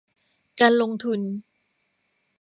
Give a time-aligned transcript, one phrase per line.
[0.59, 1.19] การลงทุน